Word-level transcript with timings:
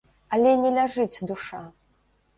Але 0.37 0.53
не 0.61 0.71
ляжыць 0.79 1.23
душа. 1.33 1.63